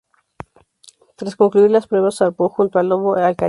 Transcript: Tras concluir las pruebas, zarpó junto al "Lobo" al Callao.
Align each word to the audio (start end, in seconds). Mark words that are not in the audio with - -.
Tras 1.15 1.35
concluir 1.35 1.69
las 1.69 1.85
pruebas, 1.85 2.15
zarpó 2.17 2.49
junto 2.49 2.79
al 2.79 2.89
"Lobo" 2.89 3.13
al 3.13 3.19
Callao. 3.19 3.37